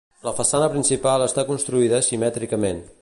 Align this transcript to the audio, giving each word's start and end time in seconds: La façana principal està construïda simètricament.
La 0.27 0.31
façana 0.37 0.69
principal 0.75 1.25
està 1.25 1.45
construïda 1.51 2.01
simètricament. 2.09 2.83